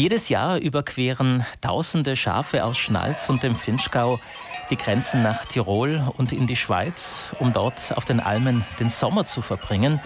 Jedes 0.00 0.30
Jahr 0.30 0.56
überqueren 0.58 1.44
tausende 1.60 2.16
Schafe 2.16 2.64
aus 2.64 2.78
Schnalz 2.78 3.28
und 3.28 3.42
dem 3.42 3.54
Finchgau 3.54 4.18
die 4.70 4.78
Grenzen 4.78 5.22
nach 5.22 5.44
Tirol 5.44 6.02
und 6.16 6.32
in 6.32 6.46
die 6.46 6.56
Schweiz, 6.56 7.32
um 7.38 7.52
dort 7.52 7.94
auf 7.94 8.06
den 8.06 8.18
Almen 8.18 8.64
den 8.78 8.88
Sommer 8.88 9.26
zu 9.26 9.42
verbringen. 9.42 10.00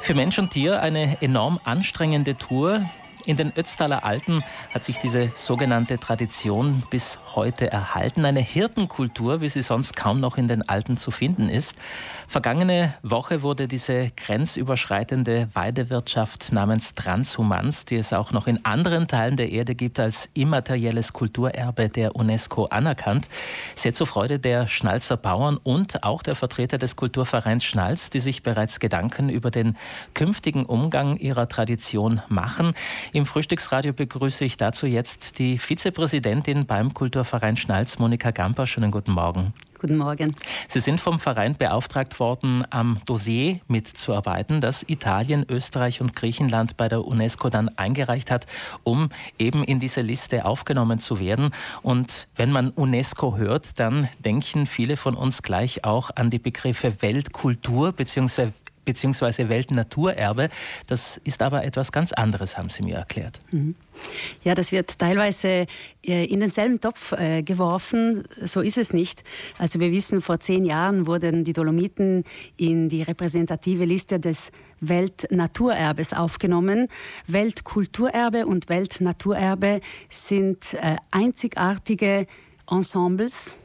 Für 0.00 0.14
Mensch 0.14 0.40
und 0.40 0.50
Tier 0.50 0.82
eine 0.82 1.22
enorm 1.22 1.60
anstrengende 1.62 2.34
Tour, 2.34 2.84
in 3.26 3.36
den 3.36 3.52
Ötztaler 3.56 4.04
Alpen 4.04 4.42
hat 4.72 4.84
sich 4.84 4.98
diese 4.98 5.30
sogenannte 5.34 5.98
Tradition 5.98 6.82
bis 6.90 7.18
heute 7.34 7.70
erhalten. 7.70 8.24
Eine 8.24 8.40
Hirtenkultur, 8.40 9.40
wie 9.40 9.48
sie 9.48 9.62
sonst 9.62 9.96
kaum 9.96 10.20
noch 10.20 10.36
in 10.36 10.48
den 10.48 10.68
Alpen 10.68 10.96
zu 10.96 11.10
finden 11.10 11.48
ist. 11.48 11.76
Vergangene 12.28 12.94
Woche 13.02 13.42
wurde 13.42 13.68
diese 13.68 14.10
grenzüberschreitende 14.16 15.48
Weidewirtschaft 15.52 16.52
namens 16.52 16.94
Transhumans, 16.94 17.84
die 17.84 17.96
es 17.96 18.12
auch 18.12 18.32
noch 18.32 18.46
in 18.46 18.64
anderen 18.64 19.06
Teilen 19.06 19.36
der 19.36 19.50
Erde 19.50 19.74
gibt, 19.74 20.00
als 20.00 20.30
immaterielles 20.34 21.12
Kulturerbe 21.12 21.88
der 21.88 22.16
UNESCO 22.16 22.64
anerkannt. 22.66 23.28
Sehr 23.76 23.92
zur 23.92 24.06
Freude 24.06 24.38
der 24.38 24.66
Schnalzer 24.66 25.16
Bauern 25.16 25.58
und 25.58 26.04
auch 26.04 26.22
der 26.22 26.34
Vertreter 26.34 26.78
des 26.78 26.96
Kulturvereins 26.96 27.64
Schnalz, 27.64 28.10
die 28.10 28.20
sich 28.20 28.42
bereits 28.42 28.80
Gedanken 28.80 29.28
über 29.28 29.50
den 29.50 29.76
künftigen 30.14 30.64
Umgang 30.64 31.18
ihrer 31.18 31.48
Tradition 31.48 32.22
machen. 32.28 32.74
Im 33.14 33.26
Frühstücksradio 33.26 33.92
begrüße 33.92 34.42
ich 34.46 34.56
dazu 34.56 34.86
jetzt 34.86 35.38
die 35.38 35.58
Vizepräsidentin 35.58 36.64
beim 36.64 36.94
Kulturverein 36.94 37.58
Schnalz, 37.58 37.98
Monika 37.98 38.30
Gamper. 38.30 38.66
Schönen 38.66 38.90
guten 38.90 39.12
Morgen. 39.12 39.52
Guten 39.78 39.98
Morgen. 39.98 40.34
Sie 40.66 40.80
sind 40.80 40.98
vom 40.98 41.20
Verein 41.20 41.54
beauftragt 41.54 42.18
worden, 42.20 42.64
am 42.70 43.00
Dossier 43.04 43.58
mitzuarbeiten, 43.68 44.62
das 44.62 44.88
Italien, 44.88 45.44
Österreich 45.46 46.00
und 46.00 46.16
Griechenland 46.16 46.78
bei 46.78 46.88
der 46.88 47.04
UNESCO 47.04 47.50
dann 47.50 47.68
eingereicht 47.76 48.30
hat, 48.30 48.46
um 48.82 49.10
eben 49.38 49.62
in 49.62 49.78
diese 49.78 50.00
Liste 50.00 50.46
aufgenommen 50.46 50.98
zu 50.98 51.18
werden. 51.18 51.50
Und 51.82 52.28
wenn 52.36 52.50
man 52.50 52.70
UNESCO 52.70 53.36
hört, 53.36 53.78
dann 53.78 54.08
denken 54.20 54.64
viele 54.64 54.96
von 54.96 55.16
uns 55.16 55.42
gleich 55.42 55.84
auch 55.84 56.10
an 56.14 56.30
die 56.30 56.38
Begriffe 56.38 57.02
Weltkultur 57.02 57.92
bzw 57.92 58.52
beziehungsweise 58.84 59.48
Weltnaturerbe. 59.48 60.48
Das 60.86 61.18
ist 61.18 61.42
aber 61.42 61.64
etwas 61.64 61.92
ganz 61.92 62.12
anderes, 62.12 62.58
haben 62.58 62.70
Sie 62.70 62.82
mir 62.82 62.96
erklärt. 62.96 63.40
Mhm. 63.50 63.74
Ja, 64.42 64.54
das 64.54 64.72
wird 64.72 64.98
teilweise 64.98 65.66
äh, 66.04 66.24
in 66.24 66.40
denselben 66.40 66.80
Topf 66.80 67.12
äh, 67.12 67.42
geworfen. 67.42 68.24
So 68.42 68.60
ist 68.60 68.78
es 68.78 68.92
nicht. 68.92 69.22
Also 69.58 69.80
wir 69.80 69.92
wissen, 69.92 70.20
vor 70.20 70.40
zehn 70.40 70.64
Jahren 70.64 71.06
wurden 71.06 71.44
die 71.44 71.52
Dolomiten 71.52 72.24
in 72.56 72.88
die 72.88 73.02
repräsentative 73.02 73.84
Liste 73.84 74.18
des 74.18 74.50
Weltnaturerbes 74.80 76.12
aufgenommen. 76.12 76.88
Weltkulturerbe 77.26 78.46
und 78.46 78.68
Weltnaturerbe 78.68 79.80
sind 80.08 80.74
äh, 80.74 80.96
einzigartige 81.10 82.26
Ensembles, 82.68 83.58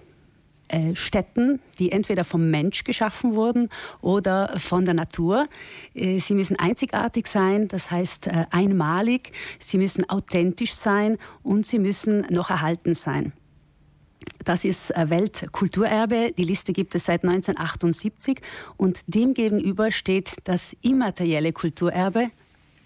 äh, 0.68 0.96
Städten, 0.96 1.60
die 1.80 1.92
entweder 1.92 2.24
vom 2.24 2.50
Mensch 2.50 2.84
geschaffen 2.84 3.36
wurden 3.36 3.70
oder 4.02 4.60
von 4.60 4.86
der 4.86 4.94
Natur. 4.94 5.48
Äh, 5.94 6.20
sie 6.20 6.36
müssen 6.36 6.58
einzigartig 6.58 7.28
sein, 7.28 7.68
das 7.68 7.92
heißt 7.92 8.28
äh, 8.28 8.46
einmalig, 8.52 9.32
sie 9.60 9.78
müssen 9.78 10.10
authentisch 10.10 10.74
sein 10.74 11.18
und 11.44 11.66
sie 11.66 11.80
müssen 11.80 12.26
noch 12.30 12.50
erhalten 12.50 12.94
sein. 12.94 13.34
Das 14.44 14.66
ist 14.66 14.94
Weltkulturerbe. 14.96 16.32
Die 16.38 16.44
Liste 16.44 16.74
gibt 16.74 16.96
es 16.96 17.06
seit 17.06 17.24
1978 17.24 18.42
und 18.78 19.02
demgegenüber 19.08 19.92
steht 19.92 20.36
das 20.44 20.76
immaterielle 20.82 21.54
Kulturerbe, 21.54 22.30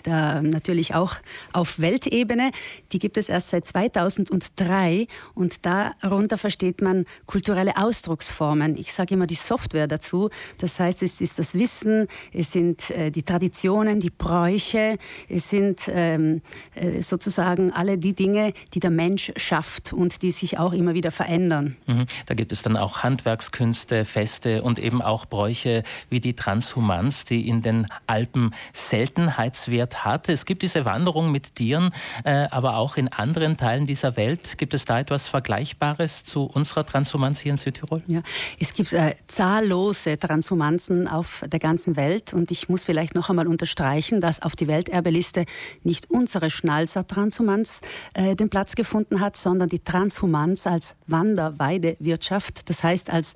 da 0.04 0.42
natürlich 0.42 0.96
auch 0.96 1.16
auf 1.54 1.80
Weltebene. 1.80 2.52
Die 2.92 3.00
gibt 3.00 3.18
es 3.18 3.30
erst 3.30 3.50
seit 3.50 3.66
2003 3.66 5.08
und 5.34 5.66
darunter 5.66 6.38
versteht 6.38 6.82
man 6.82 7.06
kulturelle 7.26 7.78
Ausdrucksformen. 7.78 8.78
Ich 8.78 8.94
sage 8.94 9.16
immer 9.16 9.28
die 9.28 9.36
Software 9.36 9.88
dazu. 9.88 10.30
Das 10.58 10.80
heißt, 10.80 11.04
es 11.04 11.22
ist 11.22 11.40
das 11.40 11.54
Wissen, 11.56 12.08
es 12.34 12.52
sind 12.52 12.90
äh, 12.92 13.12
die 13.12 13.24
Traditionen, 13.24 14.00
die 14.00 14.10
Bräuche, 14.10 14.98
es 15.28 15.50
sind 15.50 15.82
ähm, 15.88 16.42
äh, 16.76 17.02
sozusagen 17.02 17.72
alle 17.72 17.98
die 17.98 18.14
Dinge, 18.14 18.54
die 18.74 18.80
der 18.80 18.90
Mensch 18.90 19.32
schafft 19.38 19.94
und 19.94 20.22
die 20.22 20.32
sich 20.32 20.60
auch 20.60 20.74
immer 20.74 20.94
wieder 20.94 21.12
verändern. 21.12 21.76
Mhm. 21.88 22.06
Da 22.26 22.34
gibt 22.34 22.52
es 22.52 22.62
dann 22.62 22.78
auch 22.78 23.04
Handwerkskünste, 23.04 24.06
Feste 24.06 24.64
und 24.64 24.80
eben 24.80 25.02
auch 25.02 25.26
Bräuche 25.26 25.84
wie 26.10 26.20
die 26.20 26.36
Transhumans, 26.36 27.26
die 27.26 27.48
in 27.48 27.62
den 27.62 27.88
Alpen 28.08 28.54
Seltenheitswert 28.74 29.91
Wert 29.92 30.06
hat. 30.06 30.30
Es 30.30 30.46
gibt 30.46 30.62
diese 30.62 30.86
Wanderung 30.86 31.32
mit 31.32 31.56
Tieren, 31.56 31.94
äh, 32.24 32.48
aber 32.52 32.78
auch 32.78 32.98
in 32.98 33.08
anderen 33.10 33.58
Teilen 33.58 33.86
dieser 33.86 34.16
Welt. 34.18 34.58
Gibt 34.58 34.74
es 34.74 34.86
da 34.86 35.00
etwas 35.00 35.28
Vergleichbares 35.28 36.24
zu 36.24 36.44
unserer 36.44 36.86
Transhumanz 36.86 37.42
hier 37.42 37.52
in 37.52 37.58
Südtirol? 37.58 38.02
Ja, 38.08 38.22
es 38.60 38.74
gibt 38.74 38.94
äh, 38.94 39.16
zahllose 39.28 40.18
Transhumanzen 40.18 41.08
auf 41.08 41.44
der 41.48 41.60
ganzen 41.60 41.96
Welt 41.96 42.34
und 42.34 42.52
ich 42.52 42.70
muss 42.70 42.86
vielleicht 42.86 43.16
noch 43.16 43.30
einmal 43.30 43.48
unterstreichen, 43.48 44.22
dass 44.22 44.42
auf 44.42 44.56
die 44.56 44.68
Welterbeliste 44.68 45.46
nicht 45.84 46.10
unsere 46.10 46.50
Schnalzer 46.50 47.06
Transhumanz 47.06 47.82
äh, 48.14 48.36
den 48.36 48.50
Platz 48.50 48.76
gefunden 48.76 49.20
hat, 49.20 49.36
sondern 49.36 49.70
die 49.70 49.80
Transhumanz 49.80 50.68
als 50.68 50.96
Wanderweidewirtschaft, 51.08 52.70
das 52.70 52.84
heißt 52.84 53.10
als 53.10 53.34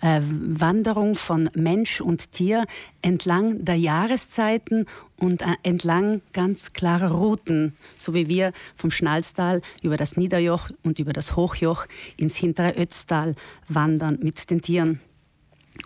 äh, 0.00 0.20
Wanderung 0.22 1.14
von 1.14 1.50
Mensch 1.54 2.00
und 2.00 2.32
Tier 2.32 2.64
entlang 3.02 3.64
der 3.64 3.76
Jahreszeiten 3.76 4.86
und 5.18 5.42
äh, 5.42 5.56
entlang 5.62 6.22
ganz 6.32 6.72
klarer 6.72 7.10
Routen, 7.10 7.74
so 7.96 8.14
wie 8.14 8.28
wir 8.28 8.52
vom 8.76 8.90
Schnalztal 8.90 9.62
über 9.82 9.96
das 9.96 10.16
Niederjoch 10.16 10.70
und 10.82 10.98
über 10.98 11.12
das 11.12 11.36
Hochjoch 11.36 11.86
ins 12.16 12.36
hintere 12.36 12.80
Ötztal 12.80 13.34
wandern 13.68 14.18
mit 14.22 14.50
den 14.50 14.62
Tieren 14.62 15.00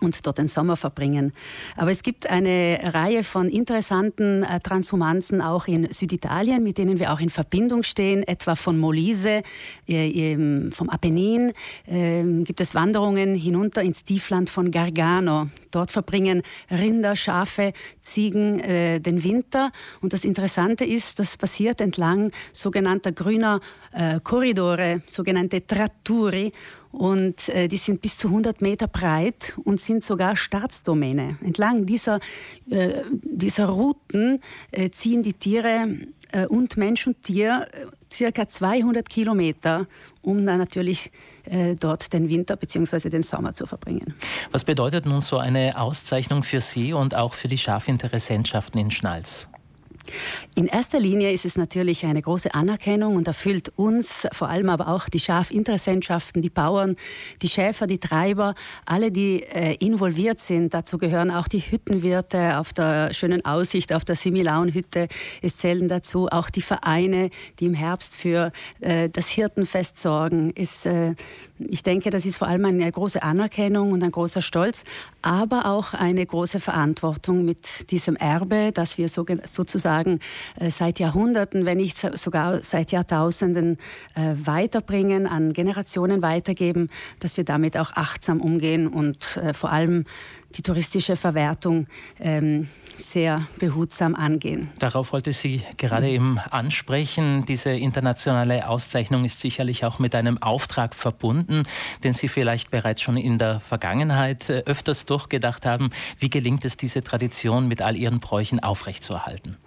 und 0.01 0.25
dort 0.25 0.37
den 0.37 0.47
Sommer 0.47 0.77
verbringen. 0.77 1.33
Aber 1.75 1.91
es 1.91 2.03
gibt 2.03 2.29
eine 2.29 2.79
Reihe 2.93 3.23
von 3.23 3.49
interessanten 3.49 4.43
äh, 4.43 4.59
Transhumanzen 4.59 5.41
auch 5.41 5.67
in 5.67 5.91
Süditalien, 5.91 6.63
mit 6.63 6.77
denen 6.77 6.99
wir 6.99 7.13
auch 7.13 7.19
in 7.19 7.29
Verbindung 7.29 7.83
stehen, 7.83 8.23
etwa 8.23 8.55
von 8.55 8.77
Molise, 8.77 9.43
äh, 9.87 10.71
vom 10.71 10.89
Apennin 10.89 11.53
äh, 11.85 12.23
gibt 12.43 12.61
es 12.61 12.75
Wanderungen 12.75 13.35
hinunter 13.35 13.81
ins 13.81 14.03
Tiefland 14.03 14.49
von 14.49 14.71
Gargano. 14.71 15.47
Dort 15.71 15.91
verbringen 15.91 16.43
Rinder, 16.69 17.15
Schafe, 17.15 17.73
Ziegen 18.01 18.59
äh, 18.59 18.99
den 18.99 19.23
Winter. 19.23 19.71
Und 20.01 20.13
das 20.13 20.25
Interessante 20.25 20.85
ist, 20.85 21.19
das 21.19 21.37
passiert 21.37 21.81
entlang 21.81 22.31
sogenannter 22.51 23.11
grüner 23.11 23.59
Korridore, 24.23 25.03
sogenannte 25.07 25.67
Tratturi. 25.67 26.51
Und 26.93 27.49
äh, 27.49 27.67
die 27.67 27.77
sind 27.77 28.01
bis 28.01 28.19
zu 28.19 28.27
100 28.27 28.61
Meter 28.61 28.87
breit 28.87 29.55
und 29.65 29.81
sind 29.81 30.03
sogar 30.03 30.35
Staatsdomäne. 30.35 31.37
Entlang 31.43 31.87
dieser, 31.87 32.19
äh, 32.69 33.01
dieser 33.23 33.65
Routen 33.65 34.39
äh, 34.71 34.91
ziehen 34.91 35.23
die 35.23 35.33
Tiere 35.33 35.87
äh, 36.31 36.45
und 36.45 36.77
Mensch 36.77 37.07
und 37.07 37.23
Tier 37.23 37.67
äh, 37.71 37.87
circa 38.13 38.47
200 38.47 39.09
Kilometer, 39.09 39.87
um 40.21 40.45
dann 40.45 40.59
natürlich 40.59 41.11
äh, 41.45 41.73
dort 41.73 42.13
den 42.13 42.29
Winter 42.29 42.55
bzw. 42.55 43.09
den 43.09 43.23
Sommer 43.23 43.53
zu 43.53 43.65
verbringen. 43.65 44.13
Was 44.51 44.63
bedeutet 44.63 45.07
nun 45.07 45.21
so 45.21 45.39
eine 45.39 45.79
Auszeichnung 45.79 46.43
für 46.43 46.61
Sie 46.61 46.93
und 46.93 47.15
auch 47.15 47.33
für 47.33 47.47
die 47.47 47.57
Schafinteressentschaften 47.57 48.79
in 48.79 48.91
Schnalz? 48.91 49.47
In 50.55 50.67
erster 50.67 50.99
Linie 50.99 51.31
ist 51.31 51.45
es 51.45 51.55
natürlich 51.55 52.05
eine 52.05 52.21
große 52.21 52.53
Anerkennung 52.53 53.15
und 53.15 53.27
erfüllt 53.27 53.71
uns, 53.75 54.27
vor 54.31 54.49
allem 54.49 54.69
aber 54.69 54.89
auch 54.89 55.09
die 55.09 55.19
Schafinteressentschaften, 55.19 56.41
die 56.41 56.49
Bauern, 56.49 56.95
die 57.41 57.47
Schäfer, 57.47 57.87
die 57.87 57.97
Treiber, 57.99 58.53
alle, 58.85 59.11
die 59.11 59.43
äh, 59.43 59.75
involviert 59.75 60.39
sind. 60.39 60.73
Dazu 60.73 60.97
gehören 60.97 61.31
auch 61.31 61.47
die 61.47 61.61
Hüttenwirte 61.61 62.59
auf 62.59 62.73
der 62.73 63.13
schönen 63.13 63.45
Aussicht 63.45 63.93
auf 63.93 64.05
der 64.05 64.15
Similaunhütte. 64.15 65.07
Es 65.41 65.57
zählen 65.57 65.87
dazu 65.87 66.27
auch 66.29 66.49
die 66.49 66.61
Vereine, 66.61 67.29
die 67.59 67.65
im 67.65 67.73
Herbst 67.73 68.15
für 68.15 68.51
äh, 68.81 69.09
das 69.09 69.29
Hirtenfest 69.29 69.97
sorgen. 69.97 70.51
Es, 70.55 70.85
äh, 70.85 71.15
ich 71.57 71.83
denke, 71.83 72.09
das 72.09 72.25
ist 72.25 72.37
vor 72.37 72.47
allem 72.47 72.65
eine 72.65 72.91
große 72.91 73.23
Anerkennung 73.23 73.91
und 73.91 74.03
ein 74.03 74.11
großer 74.11 74.41
Stolz, 74.41 74.83
aber 75.21 75.65
auch 75.65 75.93
eine 75.93 76.25
große 76.25 76.59
Verantwortung 76.59 77.45
mit 77.45 77.89
diesem 77.89 78.17
Erbe, 78.17 78.71
das 78.73 78.97
wir 78.97 79.07
so, 79.07 79.25
sozusagen 79.45 79.92
sagen, 79.93 80.19
äh, 80.59 80.69
seit 80.69 80.99
Jahrhunderten, 80.99 81.65
wenn 81.65 81.77
nicht 81.77 81.97
sogar 81.97 82.63
seit 82.63 82.91
Jahrtausenden 82.91 83.77
äh, 84.15 84.33
weiterbringen, 84.43 85.27
an 85.27 85.53
Generationen 85.53 86.21
weitergeben, 86.21 86.89
dass 87.19 87.37
wir 87.37 87.43
damit 87.43 87.77
auch 87.77 87.91
achtsam 87.93 88.41
umgehen 88.41 88.87
und 88.87 89.37
äh, 89.37 89.53
vor 89.53 89.71
allem 89.71 90.05
die 90.55 90.61
touristische 90.61 91.15
Verwertung 91.15 91.87
ähm, 92.19 92.67
sehr 92.95 93.47
behutsam 93.59 94.15
angehen. 94.15 94.69
Darauf 94.79 95.13
wollte 95.13 95.33
Sie 95.33 95.61
gerade 95.77 96.09
eben 96.09 96.37
ansprechen. 96.37 97.45
Diese 97.45 97.71
internationale 97.71 98.67
Auszeichnung 98.67 99.25
ist 99.25 99.39
sicherlich 99.39 99.85
auch 99.85 99.99
mit 99.99 100.15
einem 100.15 100.41
Auftrag 100.41 100.95
verbunden, 100.95 101.63
den 102.03 102.13
Sie 102.13 102.27
vielleicht 102.27 102.71
bereits 102.71 103.01
schon 103.01 103.17
in 103.17 103.37
der 103.37 103.59
Vergangenheit 103.59 104.49
öfters 104.49 105.05
durchgedacht 105.05 105.65
haben. 105.65 105.89
Wie 106.19 106.29
gelingt 106.29 106.65
es, 106.65 106.77
diese 106.77 107.03
Tradition 107.03 107.67
mit 107.67 107.81
all 107.81 107.95
ihren 107.95 108.19
Bräuchen 108.19 108.59
aufrechtzuerhalten? 108.59 109.57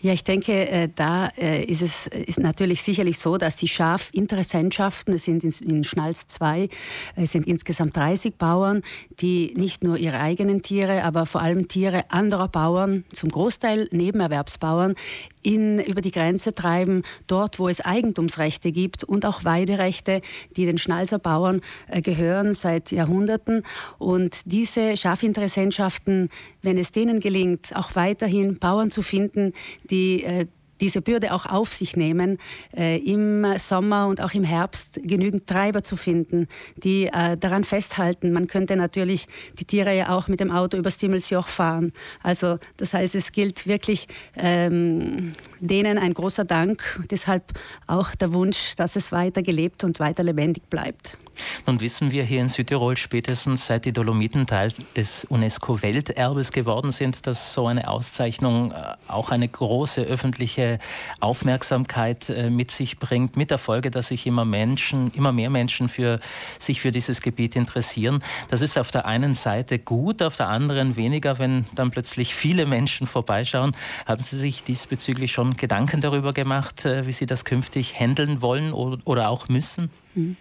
Ja, 0.00 0.12
ich 0.12 0.22
denke, 0.22 0.68
äh, 0.68 0.88
da 0.94 1.28
äh, 1.36 1.64
ist 1.64 1.82
es 1.82 2.06
ist 2.06 2.38
natürlich 2.38 2.82
sicherlich 2.82 3.18
so, 3.18 3.36
dass 3.36 3.56
die 3.56 3.66
Schafinteressentschaften, 3.66 5.14
es 5.14 5.24
sind 5.24 5.42
in 5.42 5.82
Schnalz 5.82 6.28
zwei, 6.28 6.68
es 7.16 7.32
sind 7.32 7.48
insgesamt 7.48 7.96
30 7.96 8.36
Bauern, 8.36 8.82
die 9.20 9.54
nicht 9.56 9.82
nur 9.82 9.98
ihre 9.98 10.07
eigenen 10.14 10.62
Tiere, 10.62 11.04
aber 11.04 11.26
vor 11.26 11.42
allem 11.42 11.68
Tiere 11.68 12.10
anderer 12.10 12.48
Bauern, 12.48 13.04
zum 13.12 13.30
Großteil 13.30 13.88
Nebenerwerbsbauern, 13.90 14.94
in, 15.42 15.78
über 15.78 16.00
die 16.00 16.10
Grenze 16.10 16.54
treiben, 16.54 17.02
dort, 17.26 17.58
wo 17.58 17.68
es 17.68 17.80
Eigentumsrechte 17.80 18.72
gibt 18.72 19.04
und 19.04 19.24
auch 19.24 19.44
Weiderechte, 19.44 20.20
die 20.56 20.66
den 20.66 20.78
Schnalzer 20.78 21.18
Bauern 21.18 21.60
äh, 21.88 22.00
gehören 22.00 22.54
seit 22.54 22.92
Jahrhunderten. 22.92 23.62
Und 23.98 24.40
diese 24.44 24.96
Schafinteressentschaften, 24.96 26.28
wenn 26.62 26.78
es 26.78 26.92
denen 26.92 27.20
gelingt, 27.20 27.74
auch 27.74 27.94
weiterhin 27.94 28.58
Bauern 28.58 28.90
zu 28.90 29.02
finden, 29.02 29.52
die 29.90 30.24
äh, 30.24 30.46
diese 30.80 31.02
Bürde 31.02 31.32
auch 31.32 31.46
auf 31.46 31.72
sich 31.72 31.96
nehmen, 31.96 32.38
äh, 32.76 32.98
im 32.98 33.46
Sommer 33.58 34.06
und 34.06 34.22
auch 34.22 34.34
im 34.34 34.44
Herbst 34.44 35.00
genügend 35.02 35.46
Treiber 35.46 35.82
zu 35.82 35.96
finden, 35.96 36.48
die 36.76 37.06
äh, 37.06 37.36
daran 37.36 37.64
festhalten. 37.64 38.32
Man 38.32 38.46
könnte 38.46 38.76
natürlich 38.76 39.26
die 39.58 39.64
Tiere 39.64 39.96
ja 39.96 40.10
auch 40.10 40.28
mit 40.28 40.40
dem 40.40 40.50
Auto 40.50 40.76
übers 40.76 40.96
Timmelsjoch 40.96 41.48
fahren. 41.48 41.92
Also 42.22 42.58
das 42.76 42.94
heißt, 42.94 43.14
es 43.14 43.32
gilt 43.32 43.66
wirklich 43.66 44.06
ähm, 44.36 45.32
denen 45.60 45.98
ein 45.98 46.14
großer 46.14 46.44
Dank, 46.44 47.00
deshalb 47.10 47.44
auch 47.86 48.14
der 48.14 48.32
Wunsch, 48.32 48.74
dass 48.76 48.96
es 48.96 49.12
weiter 49.12 49.42
gelebt 49.42 49.84
und 49.84 50.00
weiter 50.00 50.22
lebendig 50.22 50.64
bleibt. 50.70 51.18
Nun 51.66 51.80
wissen 51.80 52.10
wir 52.10 52.24
hier 52.24 52.40
in 52.40 52.48
Südtirol 52.48 52.96
spätestens 52.96 53.66
seit 53.66 53.84
die 53.84 53.92
Dolomiten 53.92 54.46
Teil 54.46 54.72
des 54.96 55.24
UNESCO-Welterbes 55.24 56.52
geworden 56.52 56.92
sind, 56.92 57.26
dass 57.26 57.54
so 57.54 57.66
eine 57.66 57.88
Auszeichnung 57.88 58.72
äh, 58.72 58.94
auch 59.06 59.30
eine 59.30 59.48
große 59.48 60.02
öffentliche 60.02 60.78
Aufmerksamkeit 61.20 62.30
äh, 62.30 62.50
mit 62.50 62.70
sich 62.70 62.98
bringt, 62.98 63.36
mit 63.36 63.50
der 63.50 63.58
Folge, 63.58 63.90
dass 63.90 64.08
sich 64.08 64.26
immer 64.26 64.44
Menschen, 64.44 65.12
immer 65.14 65.32
mehr 65.32 65.50
Menschen 65.50 65.88
für, 65.88 66.20
sich 66.58 66.80
für 66.80 66.92
dieses 66.92 67.20
Gebiet 67.20 67.56
interessieren. 67.56 68.22
Das 68.48 68.62
ist 68.62 68.78
auf 68.78 68.90
der 68.90 69.06
einen 69.06 69.34
Seite 69.34 69.78
gut, 69.78 70.22
auf 70.22 70.36
der 70.36 70.48
anderen 70.48 70.96
weniger, 70.96 71.38
wenn 71.38 71.66
dann 71.74 71.90
plötzlich 71.90 72.34
viele 72.34 72.66
Menschen 72.66 73.06
vorbeischauen. 73.06 73.76
Haben 74.06 74.22
Sie 74.22 74.38
sich 74.38 74.64
diesbezüglich 74.64 75.32
schon 75.32 75.56
Gedanken 75.56 76.00
darüber 76.00 76.32
gemacht, 76.32 76.84
äh, 76.84 77.06
wie 77.06 77.12
Sie 77.12 77.26
das 77.26 77.44
künftig 77.44 77.98
handeln 77.98 78.42
wollen 78.42 78.72
oder 78.72 79.28
auch 79.28 79.48
müssen? 79.48 79.90
Mhm. 80.18 80.36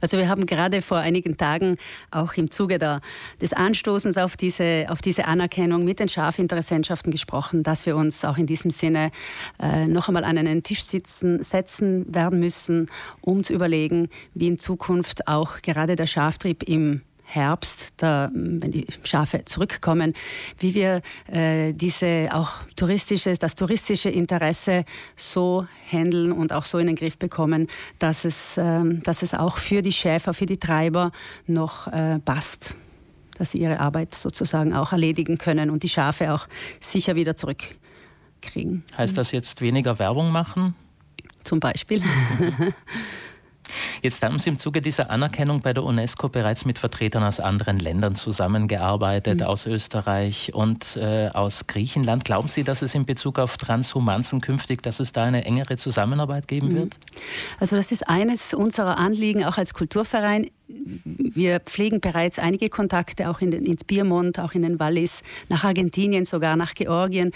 Also 0.00 0.16
wir 0.18 0.28
haben 0.28 0.46
gerade 0.46 0.82
vor 0.82 0.98
einigen 0.98 1.36
Tagen 1.36 1.76
auch 2.10 2.34
im 2.34 2.50
Zuge 2.50 2.78
der, 2.78 3.00
des 3.40 3.52
Anstoßens 3.52 4.16
auf 4.16 4.36
diese, 4.36 4.86
auf 4.88 5.00
diese 5.00 5.26
Anerkennung 5.26 5.84
mit 5.84 6.00
den 6.00 6.08
Schafinteressentschaften 6.08 7.12
gesprochen, 7.12 7.62
dass 7.62 7.86
wir 7.86 7.96
uns 7.96 8.24
auch 8.24 8.38
in 8.38 8.46
diesem 8.46 8.70
Sinne 8.70 9.10
äh, 9.60 9.86
noch 9.86 10.08
einmal 10.08 10.24
an 10.24 10.38
einen 10.38 10.62
Tisch 10.62 10.82
sitzen, 10.82 11.42
setzen 11.42 12.12
werden 12.12 12.40
müssen, 12.40 12.88
um 13.20 13.44
zu 13.44 13.54
überlegen, 13.54 14.08
wie 14.34 14.48
in 14.48 14.58
Zukunft 14.58 15.28
auch 15.28 15.62
gerade 15.62 15.96
der 15.96 16.06
Schaftrieb 16.06 16.62
im 16.64 17.02
Herbst, 17.34 17.94
da, 17.98 18.30
wenn 18.32 18.70
die 18.70 18.86
Schafe 19.04 19.44
zurückkommen, 19.44 20.14
wie 20.58 20.74
wir 20.74 21.02
äh, 21.30 21.72
diese 21.72 22.28
auch 22.32 22.50
touristische, 22.76 23.34
das 23.34 23.54
touristische 23.54 24.10
Interesse 24.10 24.84
so 25.16 25.66
handeln 25.90 26.32
und 26.32 26.52
auch 26.52 26.64
so 26.64 26.78
in 26.78 26.88
den 26.88 26.96
Griff 26.96 27.18
bekommen, 27.18 27.68
dass 27.98 28.24
es, 28.24 28.56
äh, 28.56 28.82
dass 29.02 29.22
es 29.22 29.34
auch 29.34 29.58
für 29.58 29.82
die 29.82 29.92
Schäfer, 29.92 30.34
für 30.34 30.46
die 30.46 30.58
Treiber 30.58 31.12
noch 31.46 31.86
äh, 31.86 32.18
passt, 32.18 32.74
dass 33.38 33.52
sie 33.52 33.58
ihre 33.58 33.80
Arbeit 33.80 34.14
sozusagen 34.14 34.74
auch 34.74 34.92
erledigen 34.92 35.38
können 35.38 35.70
und 35.70 35.82
die 35.82 35.88
Schafe 35.88 36.32
auch 36.32 36.48
sicher 36.80 37.14
wieder 37.14 37.36
zurückkriegen. 37.36 38.84
Heißt 38.98 39.16
das 39.16 39.32
jetzt 39.32 39.60
weniger 39.60 39.98
Werbung 39.98 40.30
machen? 40.30 40.74
Zum 41.44 41.60
Beispiel. 41.60 42.02
Jetzt 44.02 44.22
haben 44.22 44.38
Sie 44.38 44.50
im 44.50 44.58
Zuge 44.58 44.80
dieser 44.80 45.10
Anerkennung 45.10 45.60
bei 45.60 45.72
der 45.72 45.84
UNESCO 45.84 46.28
bereits 46.28 46.64
mit 46.64 46.78
Vertretern 46.78 47.22
aus 47.22 47.38
anderen 47.40 47.78
Ländern 47.78 48.14
zusammengearbeitet, 48.14 49.40
mhm. 49.40 49.46
aus 49.46 49.66
Österreich 49.66 50.52
und 50.54 50.96
äh, 50.96 51.28
aus 51.32 51.66
Griechenland. 51.66 52.24
Glauben 52.24 52.48
Sie, 52.48 52.64
dass 52.64 52.82
es 52.82 52.94
in 52.94 53.04
Bezug 53.04 53.38
auf 53.38 53.58
Transhumanzen 53.58 54.40
künftig, 54.40 54.82
dass 54.82 55.00
es 55.00 55.12
da 55.12 55.24
eine 55.24 55.44
engere 55.44 55.76
Zusammenarbeit 55.76 56.48
geben 56.48 56.68
mhm. 56.68 56.74
wird? 56.74 56.98
Also 57.58 57.76
das 57.76 57.92
ist 57.92 58.08
eines 58.08 58.54
unserer 58.54 58.98
Anliegen, 58.98 59.44
auch 59.44 59.58
als 59.58 59.74
Kulturverein. 59.74 60.50
Wir 60.66 61.60
pflegen 61.60 62.00
bereits 62.00 62.38
einige 62.38 62.68
Kontakte 62.68 63.28
auch 63.28 63.40
in 63.40 63.50
den, 63.50 63.64
ins 63.64 63.84
Piemont, 63.84 64.38
auch 64.38 64.52
in 64.52 64.62
den 64.62 64.78
Wallis, 64.78 65.22
nach 65.48 65.64
Argentinien, 65.64 66.24
sogar 66.24 66.56
nach 66.56 66.74
Georgien. 66.74 67.32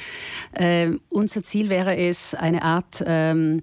Äh, 0.52 0.93
unser 1.10 1.43
Ziel 1.43 1.69
wäre 1.69 1.96
es, 1.96 2.34
eine 2.34 2.62
Art 2.62 3.02
ähm, 3.05 3.62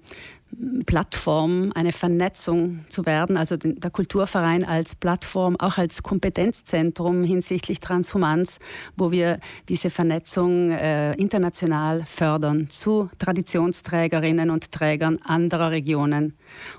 Plattform, 0.86 1.72
eine 1.74 1.92
Vernetzung 1.92 2.84
zu 2.88 3.06
werden, 3.06 3.36
also 3.36 3.56
der 3.56 3.90
Kulturverein 3.90 4.64
als 4.64 4.94
Plattform, 4.94 5.56
auch 5.58 5.78
als 5.78 6.02
Kompetenzzentrum 6.02 7.24
hinsichtlich 7.24 7.80
Transhumanz, 7.80 8.58
wo 8.96 9.10
wir 9.10 9.38
diese 9.68 9.90
Vernetzung 9.90 10.70
äh, 10.70 11.14
international 11.14 12.04
fördern 12.06 12.68
zu 12.68 13.08
Traditionsträgerinnen 13.18 14.50
und 14.50 14.72
Trägern 14.72 15.18
anderer 15.24 15.70
Regionen 15.70 16.34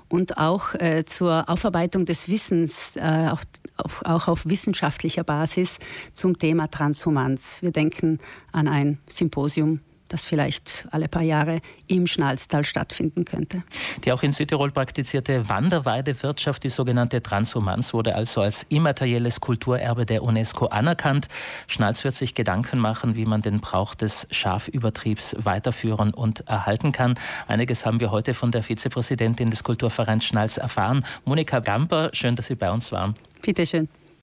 und 0.08 0.38
auch 0.38 0.74
äh, 0.74 1.04
zur 1.04 1.48
Aufarbeitung 1.48 2.04
des 2.04 2.28
Wissens, 2.28 2.96
äh, 2.96 3.28
auch, 3.30 3.42
auch, 3.76 4.02
auch 4.04 4.28
auf 4.28 4.46
wissenschaftlicher 4.46 5.24
Basis 5.24 5.78
zum 6.12 6.38
Thema 6.38 6.68
Transhumanz. 6.68 7.60
Wir 7.60 7.72
denken 7.72 8.18
an 8.52 8.68
ein 8.68 8.98
Symposium 9.08 9.80
das 10.08 10.26
vielleicht 10.26 10.86
alle 10.90 11.08
paar 11.08 11.22
Jahre 11.22 11.60
im 11.86 12.06
Schnalztal 12.06 12.64
stattfinden 12.64 13.24
könnte. 13.24 13.62
Die 14.04 14.12
auch 14.12 14.22
in 14.22 14.32
Südtirol 14.32 14.70
praktizierte 14.70 15.48
Wanderweidewirtschaft, 15.48 16.62
die 16.64 16.68
sogenannte 16.68 17.22
Transhumanz, 17.22 17.94
wurde 17.94 18.14
also 18.14 18.40
als 18.42 18.64
immaterielles 18.64 19.40
Kulturerbe 19.40 20.06
der 20.06 20.22
UNESCO 20.22 20.66
anerkannt. 20.66 21.28
Schnalz 21.66 22.04
wird 22.04 22.14
sich 22.14 22.34
Gedanken 22.34 22.78
machen, 22.78 23.16
wie 23.16 23.26
man 23.26 23.42
den 23.42 23.60
Brauch 23.60 23.94
des 23.94 24.26
Schafübertriebs 24.30 25.36
weiterführen 25.38 26.12
und 26.12 26.46
erhalten 26.48 26.92
kann. 26.92 27.14
Einiges 27.46 27.86
haben 27.86 28.00
wir 28.00 28.10
heute 28.10 28.34
von 28.34 28.50
der 28.50 28.62
Vizepräsidentin 28.62 29.50
des 29.50 29.64
Kulturvereins 29.64 30.24
Schnalz 30.24 30.56
erfahren. 30.56 31.04
Monika 31.24 31.60
Gamper, 31.60 32.10
schön, 32.12 32.36
dass 32.36 32.46
Sie 32.46 32.54
bei 32.54 32.70
uns 32.70 32.92
waren. 32.92 33.16
Bitte 33.42 33.66
schön. 33.66 33.88